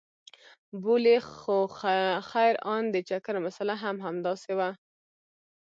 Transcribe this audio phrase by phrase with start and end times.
[0.83, 1.57] بولې خو
[2.29, 4.69] خير ان د چکر مساله هم همداسې وه.